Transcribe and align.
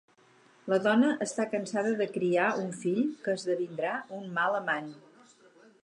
La 0.71 0.77
dona 0.85 1.09
està 1.25 1.45
cansada 1.51 1.91
de 1.99 2.07
criar 2.15 2.47
un 2.63 2.73
fill 2.79 3.05
que 3.27 3.37
esdevindrà 3.41 3.93
un 4.23 4.27
mal 4.41 4.63
amant. 4.63 4.91